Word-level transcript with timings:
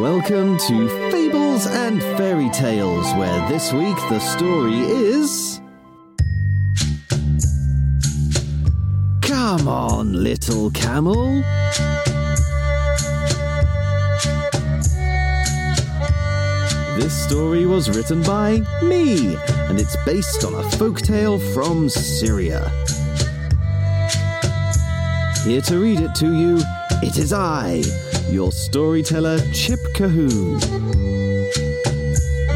Welcome 0.00 0.58
to 0.58 1.10
Fables 1.10 1.66
and 1.66 2.02
Fairy 2.18 2.50
Tales, 2.50 3.06
where 3.14 3.48
this 3.48 3.72
week 3.72 3.96
the 4.10 4.18
story 4.18 4.80
is. 4.80 5.58
Come 9.22 9.66
on, 9.66 10.12
little 10.12 10.70
camel. 10.72 11.42
This 16.98 17.24
story 17.26 17.64
was 17.64 17.88
written 17.96 18.22
by 18.22 18.60
me, 18.82 19.36
and 19.68 19.80
it's 19.80 19.96
based 20.04 20.44
on 20.44 20.52
a 20.54 20.62
folktale 20.76 21.40
from 21.54 21.88
Syria. 21.88 22.68
Here 25.46 25.62
to 25.62 25.78
read 25.78 26.00
it 26.00 26.14
to 26.16 26.36
you, 26.36 26.60
it 27.02 27.16
is 27.16 27.32
I, 27.32 27.82
your 28.28 28.52
storyteller, 28.52 29.38
Chip 29.52 29.80
Colquhoun. 29.94 30.60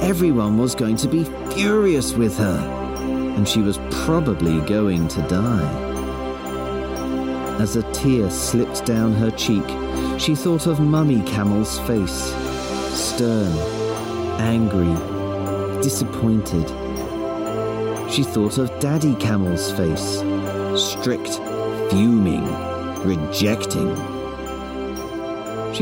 Everyone 0.00 0.58
was 0.58 0.74
going 0.74 0.96
to 0.96 1.08
be 1.08 1.24
furious 1.54 2.12
with 2.12 2.36
her, 2.38 2.58
and 3.36 3.48
she 3.48 3.60
was 3.60 3.78
probably 3.90 4.60
going 4.62 5.08
to 5.08 5.22
die. 5.28 5.90
As 7.60 7.76
a 7.76 7.82
tear 7.92 8.30
slipped 8.30 8.84
down 8.84 9.12
her 9.12 9.30
cheek, 9.30 9.64
she 10.18 10.34
thought 10.34 10.66
of 10.66 10.80
Mummy 10.80 11.22
Camel's 11.22 11.78
face 11.80 12.34
stern, 12.92 13.52
angry, 14.40 14.92
disappointed. 15.82 16.68
She 18.10 18.22
thought 18.22 18.58
of 18.58 18.76
Daddy 18.80 19.14
Camel's 19.16 19.70
face 19.72 20.22
strict, 20.76 21.28
fuming, 21.90 22.44
rejecting. 23.04 24.11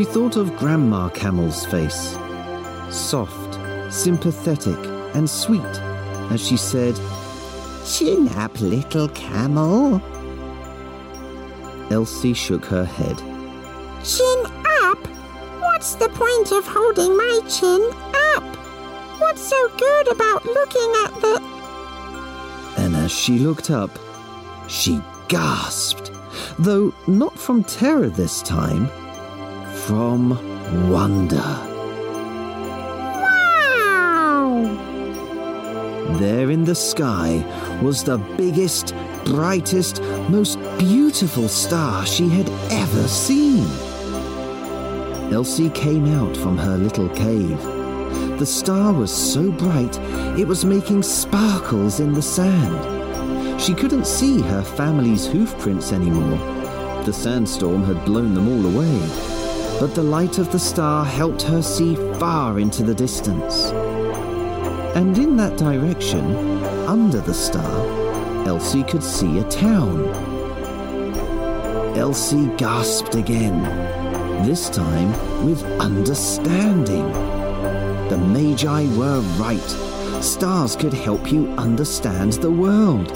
She 0.00 0.06
thought 0.06 0.36
of 0.36 0.56
Grandma 0.56 1.10
Camel's 1.10 1.66
face 1.66 2.16
soft, 2.88 3.92
sympathetic, 3.92 4.78
and 5.14 5.28
sweet 5.28 5.60
as 6.30 6.40
she 6.40 6.56
said, 6.56 6.98
Chin 7.84 8.26
up, 8.30 8.58
little 8.62 9.10
camel. 9.10 10.00
Elsie 11.90 12.32
shook 12.32 12.64
her 12.64 12.86
head. 12.86 13.18
Chin 14.02 14.42
up? 14.80 15.06
What's 15.60 15.96
the 15.96 16.08
point 16.08 16.50
of 16.52 16.66
holding 16.66 17.14
my 17.14 17.40
chin 17.46 17.90
up? 18.34 18.56
What's 19.20 19.42
so 19.42 19.68
good 19.76 20.12
about 20.12 20.46
looking 20.46 20.92
at 21.04 21.20
the. 21.20 22.82
And 22.82 22.96
as 22.96 23.12
she 23.12 23.38
looked 23.38 23.70
up, 23.70 23.90
she 24.66 25.02
gasped, 25.28 26.10
though 26.58 26.94
not 27.06 27.38
from 27.38 27.62
terror 27.62 28.08
this 28.08 28.40
time, 28.40 28.90
from 29.90 30.30
wonder. 30.88 31.50
Wow! 33.24 34.62
There 36.20 36.52
in 36.52 36.64
the 36.64 36.76
sky 36.76 37.44
was 37.82 38.04
the 38.04 38.18
biggest, 38.36 38.94
brightest, 39.24 40.00
most 40.28 40.60
beautiful 40.78 41.48
star 41.48 42.06
she 42.06 42.28
had 42.28 42.48
ever 42.70 43.08
seen. 43.08 43.66
Elsie 45.32 45.70
came 45.70 46.06
out 46.20 46.36
from 46.36 46.56
her 46.56 46.78
little 46.78 47.08
cave. 47.08 47.60
The 48.38 48.46
star 48.46 48.92
was 48.92 49.10
so 49.12 49.50
bright 49.50 49.98
it 50.38 50.46
was 50.46 50.64
making 50.64 51.02
sparkles 51.02 51.98
in 51.98 52.12
the 52.12 52.22
sand. 52.22 53.60
She 53.60 53.74
couldn't 53.74 54.06
see 54.06 54.40
her 54.40 54.62
family's 54.62 55.26
hoofprints 55.26 55.90
anymore. 55.92 56.38
The 57.02 57.12
sandstorm 57.12 57.82
had 57.82 58.04
blown 58.04 58.34
them 58.34 58.46
all 58.46 58.66
away. 58.72 59.39
But 59.80 59.94
the 59.94 60.02
light 60.02 60.36
of 60.36 60.52
the 60.52 60.58
star 60.58 61.06
helped 61.06 61.40
her 61.42 61.62
see 61.62 61.96
far 62.18 62.60
into 62.60 62.82
the 62.82 62.94
distance. 62.94 63.70
And 64.94 65.16
in 65.16 65.38
that 65.38 65.56
direction, 65.56 66.36
under 66.86 67.22
the 67.22 67.32
star, 67.32 68.46
Elsie 68.46 68.82
could 68.82 69.02
see 69.02 69.38
a 69.38 69.44
town. 69.44 70.06
Elsie 71.96 72.54
gasped 72.58 73.14
again, 73.14 73.62
this 74.46 74.68
time 74.68 75.12
with 75.46 75.64
understanding. 75.80 77.10
The 78.10 78.18
Magi 78.18 78.86
were 78.98 79.20
right. 79.38 80.22
Stars 80.22 80.76
could 80.76 80.92
help 80.92 81.32
you 81.32 81.48
understand 81.52 82.34
the 82.34 82.50
world. 82.50 83.08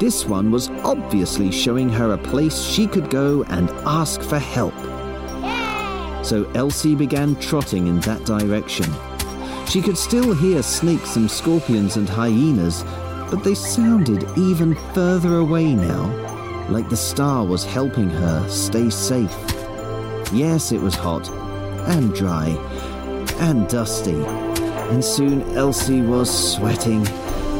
This 0.00 0.24
one 0.24 0.50
was 0.50 0.70
obviously 0.82 1.52
showing 1.52 1.88
her 1.90 2.14
a 2.14 2.18
place 2.18 2.60
she 2.60 2.88
could 2.88 3.10
go 3.10 3.44
and 3.44 3.70
ask 3.86 4.20
for 4.22 4.40
help. 4.40 4.74
So 6.24 6.50
Elsie 6.54 6.94
began 6.94 7.36
trotting 7.36 7.86
in 7.86 8.00
that 8.00 8.24
direction. 8.24 8.86
She 9.68 9.82
could 9.82 9.98
still 9.98 10.34
hear 10.34 10.62
snakes 10.62 11.16
and 11.16 11.30
scorpions 11.30 11.96
and 11.96 12.08
hyenas, 12.08 12.82
but 13.30 13.44
they 13.44 13.54
sounded 13.54 14.26
even 14.38 14.74
further 14.94 15.38
away 15.38 15.74
now, 15.74 16.06
like 16.70 16.88
the 16.88 16.96
star 16.96 17.44
was 17.44 17.64
helping 17.64 18.08
her 18.08 18.48
stay 18.48 18.88
safe. 18.88 19.36
Yes, 20.32 20.72
it 20.72 20.80
was 20.80 20.94
hot 20.94 21.28
and 21.88 22.14
dry 22.14 22.48
and 23.40 23.68
dusty, 23.68 24.24
and 24.90 25.04
soon 25.04 25.42
Elsie 25.56 26.00
was 26.00 26.54
sweating 26.54 27.06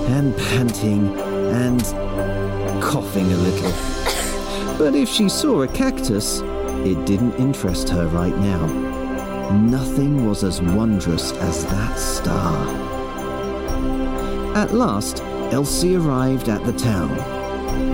and 0.08 0.36
panting 0.36 1.14
and 1.18 1.82
coughing 2.82 3.30
a 3.30 3.36
little. 3.36 3.72
But 4.78 4.94
if 4.94 5.08
she 5.08 5.28
saw 5.28 5.62
a 5.62 5.68
cactus, 5.68 6.40
it 6.86 7.04
didn't 7.06 7.34
interest 7.34 7.88
her 7.88 8.06
right 8.08 8.36
now. 8.38 8.66
Nothing 9.52 10.26
was 10.26 10.42
as 10.44 10.60
wondrous 10.60 11.32
as 11.32 11.64
that 11.66 11.98
star. 11.98 12.66
At 14.56 14.72
last, 14.72 15.22
Elsie 15.52 15.96
arrived 15.96 16.48
at 16.48 16.64
the 16.64 16.72
town. 16.72 17.14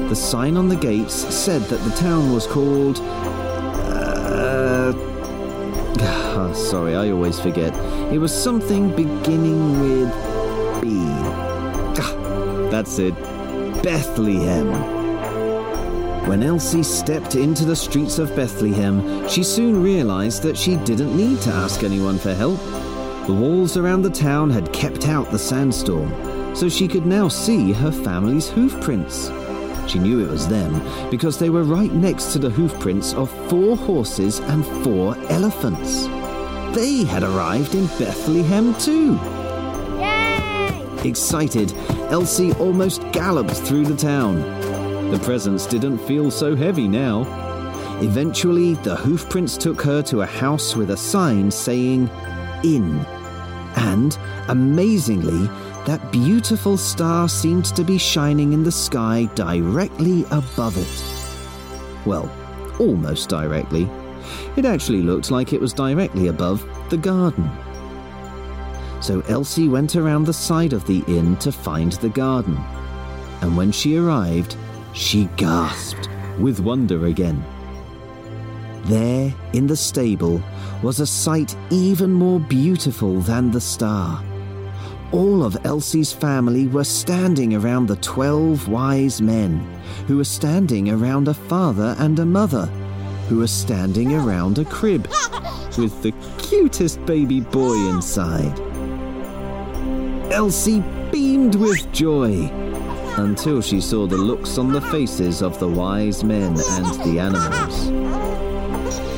The 0.08 0.16
sign 0.16 0.56
on 0.56 0.68
the 0.68 0.76
gates 0.76 1.14
said 1.14 1.62
that 1.62 1.82
the 1.84 1.96
town 1.96 2.32
was 2.32 2.46
called. 2.46 2.98
Uh, 3.00 4.92
ah, 6.00 6.52
sorry, 6.52 6.94
I 6.94 7.10
always 7.10 7.38
forget. 7.40 7.74
It 8.12 8.18
was 8.18 8.32
something 8.32 8.94
beginning 8.94 9.80
with 9.80 10.82
B. 10.82 11.10
That's 12.70 13.00
it. 13.00 13.14
Bethlehem. 13.82 14.99
When 16.26 16.42
Elsie 16.42 16.82
stepped 16.82 17.34
into 17.34 17.64
the 17.64 17.74
streets 17.74 18.18
of 18.18 18.34
Bethlehem, 18.36 19.28
she 19.28 19.42
soon 19.42 19.82
realized 19.82 20.42
that 20.42 20.56
she 20.56 20.76
didn't 20.76 21.16
need 21.16 21.40
to 21.40 21.50
ask 21.50 21.82
anyone 21.82 22.18
for 22.18 22.34
help. 22.34 22.60
The 23.26 23.34
walls 23.34 23.76
around 23.76 24.02
the 24.02 24.10
town 24.10 24.50
had 24.50 24.72
kept 24.72 25.08
out 25.08 25.30
the 25.30 25.38
sandstorm, 25.38 26.54
so 26.54 26.68
she 26.68 26.86
could 26.88 27.06
now 27.06 27.28
see 27.28 27.72
her 27.72 27.90
family's 27.90 28.48
hoofprints. 28.48 29.30
She 29.88 29.98
knew 29.98 30.24
it 30.24 30.30
was 30.30 30.46
them 30.46 30.80
because 31.10 31.38
they 31.38 31.50
were 31.50 31.64
right 31.64 31.92
next 31.92 32.32
to 32.32 32.38
the 32.38 32.50
hoofprints 32.50 33.12
of 33.14 33.30
four 33.48 33.76
horses 33.76 34.38
and 34.38 34.64
four 34.84 35.16
elephants. 35.30 36.06
They 36.76 37.02
had 37.04 37.24
arrived 37.24 37.74
in 37.74 37.86
Bethlehem 37.98 38.74
too. 38.78 39.14
Yay! 39.98 40.86
Excited, 41.02 41.72
Elsie 42.10 42.52
almost 42.52 43.02
galloped 43.10 43.56
through 43.56 43.86
the 43.86 43.96
town. 43.96 44.59
The 45.10 45.18
presents 45.24 45.66
didn't 45.66 45.98
feel 45.98 46.30
so 46.30 46.54
heavy 46.54 46.86
now. 46.86 47.22
Eventually, 48.00 48.74
the 48.74 48.94
hoofprints 48.94 49.56
took 49.56 49.82
her 49.82 50.02
to 50.02 50.22
a 50.22 50.26
house 50.26 50.76
with 50.76 50.90
a 50.90 50.96
sign 50.96 51.50
saying, 51.50 52.08
Inn. 52.62 53.04
And, 53.74 54.16
amazingly, 54.46 55.48
that 55.84 56.12
beautiful 56.12 56.76
star 56.76 57.28
seemed 57.28 57.64
to 57.76 57.82
be 57.82 57.98
shining 57.98 58.52
in 58.52 58.62
the 58.62 58.70
sky 58.70 59.28
directly 59.34 60.22
above 60.30 60.76
it. 60.78 62.06
Well, 62.06 62.30
almost 62.78 63.28
directly. 63.28 63.88
It 64.56 64.64
actually 64.64 65.02
looked 65.02 65.32
like 65.32 65.52
it 65.52 65.60
was 65.60 65.72
directly 65.72 66.28
above 66.28 66.64
the 66.88 66.96
garden. 66.96 67.50
So 69.00 69.22
Elsie 69.28 69.68
went 69.68 69.96
around 69.96 70.24
the 70.24 70.32
side 70.32 70.72
of 70.72 70.86
the 70.86 71.02
inn 71.08 71.36
to 71.38 71.50
find 71.50 71.92
the 71.94 72.10
garden. 72.10 72.56
And 73.40 73.56
when 73.56 73.72
she 73.72 73.96
arrived, 73.96 74.56
she 74.92 75.26
gasped 75.36 76.08
with 76.38 76.60
wonder 76.60 77.06
again. 77.06 77.42
There, 78.84 79.32
in 79.52 79.66
the 79.66 79.76
stable, 79.76 80.42
was 80.82 81.00
a 81.00 81.06
sight 81.06 81.54
even 81.70 82.12
more 82.12 82.40
beautiful 82.40 83.20
than 83.20 83.50
the 83.50 83.60
star. 83.60 84.24
All 85.12 85.44
of 85.44 85.58
Elsie's 85.66 86.12
family 86.12 86.66
were 86.66 86.84
standing 86.84 87.54
around 87.54 87.88
the 87.88 87.96
twelve 87.96 88.68
wise 88.68 89.20
men, 89.20 89.58
who 90.06 90.16
were 90.16 90.24
standing 90.24 90.88
around 90.90 91.28
a 91.28 91.34
father 91.34 91.94
and 91.98 92.18
a 92.18 92.24
mother, 92.24 92.66
who 93.28 93.38
were 93.38 93.46
standing 93.46 94.14
around 94.14 94.58
a 94.58 94.64
crib 94.64 95.08
with 95.76 96.02
the 96.02 96.12
cutest 96.38 97.04
baby 97.06 97.40
boy 97.40 97.76
inside. 97.88 98.58
Elsie 100.32 100.82
beamed 101.10 101.56
with 101.56 101.90
joy 101.92 102.48
until 103.20 103.60
she 103.60 103.80
saw 103.80 104.06
the 104.06 104.16
looks 104.16 104.58
on 104.58 104.72
the 104.72 104.80
faces 104.80 105.42
of 105.42 105.58
the 105.60 105.68
wise 105.68 106.24
men 106.24 106.56
and 106.58 106.86
the 107.04 107.18
animals. 107.20 107.86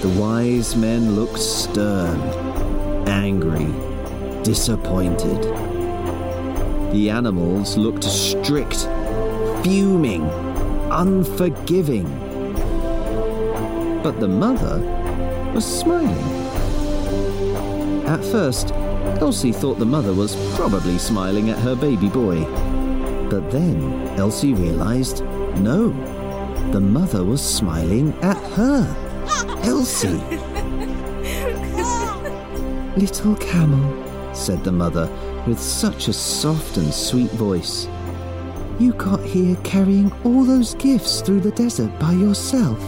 The 0.02 0.20
wise 0.20 0.74
men 0.74 1.14
looked 1.14 1.38
stern, 1.38 2.20
angry, 3.08 3.72
disappointed. 4.42 5.42
The 6.92 7.10
animals 7.10 7.76
looked 7.76 8.04
strict, 8.04 8.88
fuming, 9.62 10.28
unforgiving. 10.90 12.04
But 14.02 14.18
the 14.18 14.28
mother 14.28 14.80
was 15.54 15.64
smiling. 15.64 16.42
At 18.06 18.24
first, 18.24 18.72
Elsie 19.20 19.52
thought 19.52 19.78
the 19.78 19.86
mother 19.86 20.12
was 20.12 20.34
probably 20.56 20.98
smiling 20.98 21.50
at 21.50 21.58
her 21.58 21.76
baby 21.76 22.08
boy. 22.08 22.44
But 23.32 23.50
then 23.50 23.80
Elsie 24.18 24.52
realized 24.52 25.24
no, 25.56 25.88
the 26.70 26.80
mother 26.82 27.24
was 27.24 27.40
smiling 27.40 28.12
at 28.20 28.36
her. 28.52 28.84
Elsie. 29.64 30.20
Little 32.94 33.34
camel, 33.36 34.34
said 34.34 34.62
the 34.62 34.72
mother 34.72 35.08
with 35.46 35.58
such 35.58 36.08
a 36.08 36.12
soft 36.12 36.76
and 36.76 36.92
sweet 36.92 37.30
voice. 37.30 37.88
You 38.78 38.92
got 38.92 39.24
here 39.24 39.56
carrying 39.64 40.12
all 40.24 40.44
those 40.44 40.74
gifts 40.74 41.22
through 41.22 41.40
the 41.40 41.52
desert 41.52 41.98
by 41.98 42.12
yourself. 42.12 42.78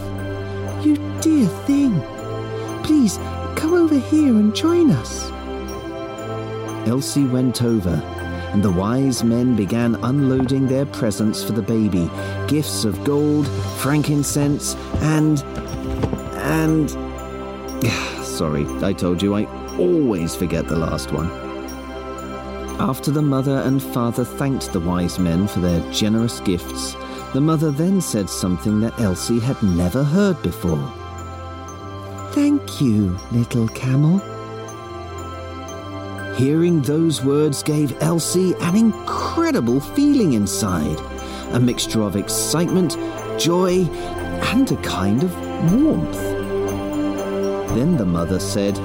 You 0.84 0.98
dear 1.22 1.48
thing. 1.64 2.02
Please 2.82 3.16
come 3.56 3.72
over 3.72 3.98
here 3.98 4.34
and 4.34 4.54
join 4.54 4.90
us. 4.90 5.30
Elsie 6.86 7.24
went 7.24 7.62
over, 7.62 7.96
and 8.54 8.62
the 8.62 8.70
wise 8.70 9.24
men 9.24 9.56
began 9.56 9.96
unloading 9.96 10.68
their 10.68 10.86
presents 10.86 11.42
for 11.42 11.50
the 11.50 11.60
baby 11.60 12.08
gifts 12.46 12.84
of 12.84 13.02
gold, 13.02 13.48
frankincense, 13.78 14.76
and. 15.02 15.42
and. 16.36 16.90
Sorry, 18.24 18.64
I 18.80 18.92
told 18.92 19.20
you 19.20 19.34
I 19.34 19.46
always 19.76 20.36
forget 20.36 20.68
the 20.68 20.78
last 20.78 21.10
one. 21.10 21.28
After 22.80 23.10
the 23.10 23.22
mother 23.22 23.58
and 23.58 23.82
father 23.82 24.24
thanked 24.24 24.72
the 24.72 24.78
wise 24.78 25.18
men 25.18 25.48
for 25.48 25.58
their 25.58 25.80
generous 25.92 26.38
gifts, 26.38 26.94
the 27.32 27.40
mother 27.40 27.72
then 27.72 28.00
said 28.00 28.30
something 28.30 28.78
that 28.82 29.00
Elsie 29.00 29.40
had 29.40 29.60
never 29.64 30.04
heard 30.04 30.40
before. 30.42 30.92
Thank 32.30 32.80
you, 32.80 33.18
little 33.32 33.66
camel. 33.68 34.20
Hearing 36.36 36.82
those 36.82 37.22
words 37.22 37.62
gave 37.62 37.96
Elsie 38.02 38.54
an 38.60 38.74
incredible 38.74 39.78
feeling 39.78 40.32
inside 40.32 40.98
a 41.52 41.60
mixture 41.60 42.02
of 42.02 42.16
excitement, 42.16 42.96
joy, 43.38 43.84
and 44.50 44.70
a 44.72 44.76
kind 44.78 45.22
of 45.22 45.32
warmth. 45.72 46.20
Then 47.76 47.96
the 47.96 48.04
mother 48.04 48.40
said, 48.40 48.76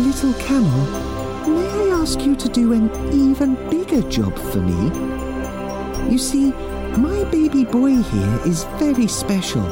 Little 0.00 0.34
camel, 0.34 1.48
may 1.48 1.66
I 1.66 1.98
ask 2.02 2.20
you 2.20 2.36
to 2.36 2.48
do 2.50 2.74
an 2.74 2.90
even 3.10 3.54
bigger 3.70 4.02
job 4.10 4.38
for 4.38 4.60
me? 4.60 6.12
You 6.12 6.18
see, 6.18 6.52
my 6.98 7.24
baby 7.30 7.64
boy 7.64 8.02
here 8.02 8.40
is 8.44 8.64
very 8.78 9.06
special, 9.06 9.64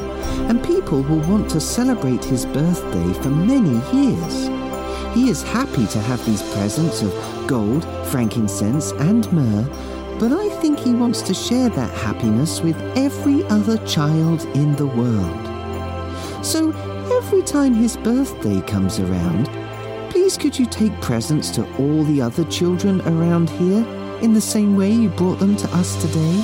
and 0.49 0.63
people 0.63 1.03
will 1.03 1.21
want 1.29 1.51
to 1.51 1.61
celebrate 1.61 2.23
his 2.23 2.47
birthday 2.47 3.13
for 3.21 3.29
many 3.29 3.75
years. 3.95 4.58
He 5.13 5.29
is 5.29 5.41
happy 5.41 5.87
to 5.87 5.99
have 5.99 6.23
these 6.25 6.43
presents 6.53 7.01
of 7.01 7.11
gold, 7.47 7.83
frankincense, 8.07 8.91
and 8.93 9.31
myrrh, 9.33 9.67
but 10.19 10.31
I 10.31 10.49
think 10.61 10.77
he 10.77 10.93
wants 10.93 11.21
to 11.23 11.33
share 11.33 11.69
that 11.69 11.97
happiness 11.97 12.61
with 12.61 12.79
every 12.95 13.43
other 13.45 13.77
child 13.87 14.43
in 14.55 14.75
the 14.75 14.85
world. 14.85 16.45
So 16.45 16.71
every 17.11 17.41
time 17.41 17.73
his 17.73 17.97
birthday 17.97 18.61
comes 18.61 18.99
around, 18.99 19.49
please 20.11 20.37
could 20.37 20.59
you 20.59 20.67
take 20.67 21.01
presents 21.01 21.49
to 21.51 21.63
all 21.77 22.03
the 22.03 22.21
other 22.21 22.43
children 22.45 23.01
around 23.01 23.49
here 23.49 23.83
in 24.21 24.33
the 24.33 24.41
same 24.41 24.75
way 24.75 24.91
you 24.91 25.09
brought 25.09 25.39
them 25.39 25.55
to 25.55 25.67
us 25.75 25.99
today? 26.01 26.43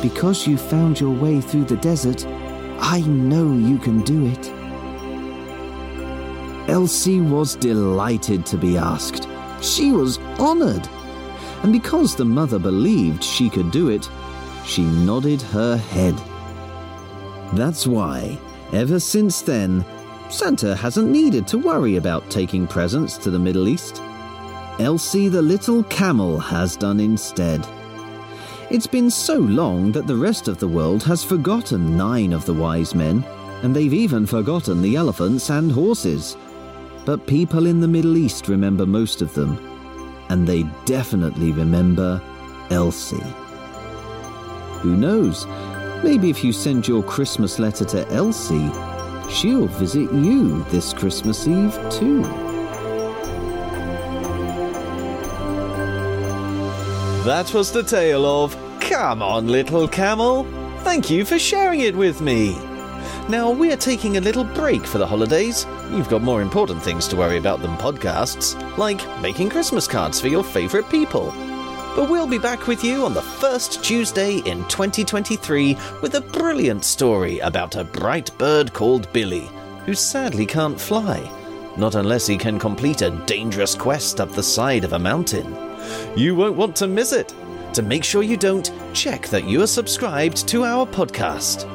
Because 0.00 0.46
you 0.46 0.56
found 0.56 1.00
your 1.00 1.14
way 1.14 1.40
through 1.40 1.64
the 1.64 1.76
desert, 1.76 2.24
I 2.80 3.00
know 3.00 3.52
you 3.52 3.78
can 3.78 4.02
do 4.02 4.26
it. 4.26 4.53
Elsie 6.68 7.20
was 7.20 7.56
delighted 7.56 8.46
to 8.46 8.56
be 8.56 8.78
asked. 8.78 9.28
She 9.60 9.92
was 9.92 10.18
honoured. 10.38 10.88
And 11.62 11.72
because 11.72 12.16
the 12.16 12.24
mother 12.24 12.58
believed 12.58 13.22
she 13.22 13.50
could 13.50 13.70
do 13.70 13.88
it, 13.88 14.08
she 14.64 14.82
nodded 14.82 15.42
her 15.42 15.76
head. 15.76 16.14
That's 17.52 17.86
why, 17.86 18.38
ever 18.72 18.98
since 18.98 19.42
then, 19.42 19.84
Santa 20.30 20.74
hasn't 20.74 21.10
needed 21.10 21.46
to 21.48 21.58
worry 21.58 21.96
about 21.96 22.28
taking 22.30 22.66
presents 22.66 23.18
to 23.18 23.30
the 23.30 23.38
Middle 23.38 23.68
East. 23.68 24.02
Elsie 24.80 25.28
the 25.28 25.42
little 25.42 25.84
camel 25.84 26.38
has 26.38 26.76
done 26.76 26.98
instead. 26.98 27.64
It's 28.70 28.86
been 28.86 29.10
so 29.10 29.36
long 29.38 29.92
that 29.92 30.06
the 30.06 30.16
rest 30.16 30.48
of 30.48 30.58
the 30.58 30.66
world 30.66 31.02
has 31.04 31.22
forgotten 31.22 31.96
nine 31.96 32.32
of 32.32 32.46
the 32.46 32.54
wise 32.54 32.94
men, 32.94 33.22
and 33.62 33.76
they've 33.76 33.92
even 33.92 34.26
forgotten 34.26 34.82
the 34.82 34.96
elephants 34.96 35.50
and 35.50 35.70
horses. 35.70 36.36
But 37.04 37.26
people 37.26 37.66
in 37.66 37.80
the 37.80 37.88
Middle 37.88 38.16
East 38.16 38.48
remember 38.48 38.86
most 38.86 39.20
of 39.20 39.34
them, 39.34 39.58
and 40.30 40.46
they 40.46 40.62
definitely 40.86 41.52
remember 41.52 42.22
Elsie. 42.70 43.16
Who 44.80 44.96
knows? 44.96 45.46
Maybe 46.02 46.30
if 46.30 46.42
you 46.42 46.52
send 46.52 46.88
your 46.88 47.02
Christmas 47.02 47.58
letter 47.58 47.84
to 47.86 48.08
Elsie, 48.08 48.70
she'll 49.30 49.66
visit 49.66 50.12
you 50.12 50.64
this 50.64 50.92
Christmas 50.92 51.46
Eve 51.46 51.74
too. 51.90 52.22
That 57.24 57.50
was 57.54 57.72
the 57.72 57.82
tale 57.82 58.26
of 58.26 58.54
Come 58.80 59.22
on, 59.22 59.48
Little 59.48 59.88
Camel. 59.88 60.44
Thank 60.80 61.08
you 61.08 61.24
for 61.24 61.38
sharing 61.38 61.80
it 61.80 61.96
with 61.96 62.20
me. 62.20 62.54
Now, 63.26 63.50
we're 63.50 63.78
taking 63.78 64.18
a 64.18 64.20
little 64.20 64.44
break 64.44 64.84
for 64.84 64.98
the 64.98 65.06
holidays. 65.06 65.66
You've 65.90 66.10
got 66.10 66.20
more 66.20 66.42
important 66.42 66.82
things 66.82 67.08
to 67.08 67.16
worry 67.16 67.38
about 67.38 67.62
than 67.62 67.74
podcasts, 67.78 68.54
like 68.76 69.00
making 69.22 69.48
Christmas 69.48 69.88
cards 69.88 70.20
for 70.20 70.28
your 70.28 70.44
favourite 70.44 70.90
people. 70.90 71.32
But 71.96 72.10
we'll 72.10 72.26
be 72.26 72.38
back 72.38 72.66
with 72.66 72.84
you 72.84 73.02
on 73.06 73.14
the 73.14 73.22
first 73.22 73.82
Tuesday 73.82 74.38
in 74.40 74.58
2023 74.68 75.74
with 76.02 76.16
a 76.16 76.20
brilliant 76.20 76.84
story 76.84 77.38
about 77.38 77.76
a 77.76 77.84
bright 77.84 78.36
bird 78.36 78.74
called 78.74 79.10
Billy, 79.14 79.48
who 79.86 79.94
sadly 79.94 80.44
can't 80.44 80.78
fly. 80.78 81.18
Not 81.78 81.94
unless 81.94 82.26
he 82.26 82.36
can 82.36 82.58
complete 82.58 83.00
a 83.00 83.10
dangerous 83.24 83.74
quest 83.74 84.20
up 84.20 84.32
the 84.32 84.42
side 84.42 84.84
of 84.84 84.92
a 84.92 84.98
mountain. 84.98 85.56
You 86.14 86.34
won't 86.34 86.56
want 86.56 86.76
to 86.76 86.86
miss 86.86 87.12
it. 87.12 87.34
To 87.72 87.80
make 87.80 88.04
sure 88.04 88.22
you 88.22 88.36
don't, 88.36 88.70
check 88.92 89.28
that 89.28 89.44
you 89.44 89.62
are 89.62 89.66
subscribed 89.66 90.46
to 90.48 90.64
our 90.64 90.86
podcast. 90.86 91.73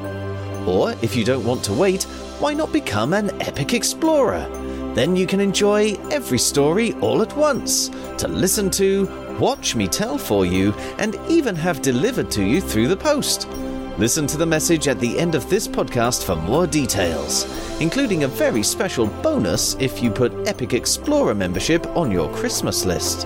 Or 0.70 0.92
if 1.02 1.16
you 1.16 1.24
don't 1.26 1.46
want 1.46 1.64
to 1.64 1.74
wait, 1.74 2.04
why 2.38 2.54
not 2.54 2.72
become 2.72 3.14
an 3.14 3.32
epic 3.42 3.74
explorer? 3.74 4.48
Then 4.94 5.16
you 5.16 5.26
can 5.26 5.40
enjoy 5.40 5.96
every 6.12 6.38
story 6.38 6.94
all 7.02 7.24
at 7.24 7.36
once 7.36 7.90
to 8.20 8.28
listen 8.28 8.70
to, 8.72 9.08
watch 9.40 9.76
me 9.76 9.88
tell 9.88 10.20
for 10.20 10.46
you, 10.46 10.74
and 11.00 11.18
even 11.28 11.56
have 11.56 11.82
delivered 11.82 12.30
to 12.32 12.44
you 12.44 12.62
through 12.62 12.88
the 12.88 12.96
post. 12.96 13.48
Listen 13.98 14.28
to 14.28 14.38
the 14.38 14.46
message 14.46 14.88
at 14.88 15.00
the 15.00 15.18
end 15.18 15.34
of 15.34 15.50
this 15.50 15.68
podcast 15.68 16.24
for 16.24 16.36
more 16.36 16.68
details, 16.68 17.48
including 17.82 18.24
a 18.24 18.28
very 18.28 18.62
special 18.62 19.08
bonus 19.08 19.76
if 19.80 20.04
you 20.04 20.12
put 20.12 20.48
Epic 20.48 20.74
Explorer 20.74 21.34
membership 21.34 21.88
on 21.98 22.12
your 22.12 22.32
Christmas 22.36 22.86
list. 22.86 23.26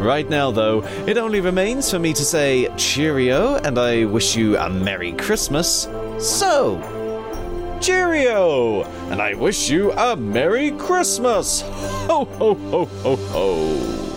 Right 0.00 0.28
now, 0.30 0.50
though, 0.50 0.82
it 1.06 1.18
only 1.18 1.40
remains 1.40 1.90
for 1.90 1.98
me 1.98 2.14
to 2.14 2.24
say 2.24 2.74
cheerio 2.76 3.56
and 3.56 3.78
I 3.78 4.06
wish 4.06 4.34
you 4.34 4.56
a 4.56 4.70
Merry 4.70 5.12
Christmas. 5.12 5.86
So, 6.20 6.80
cheerio! 7.80 8.82
And 9.10 9.22
I 9.22 9.34
wish 9.34 9.70
you 9.70 9.92
a 9.92 10.16
Merry 10.16 10.72
Christmas! 10.72 11.62
Ho, 12.08 12.24
ho, 12.24 12.54
ho, 12.54 12.84
ho, 12.86 13.16
ho! 13.16 14.07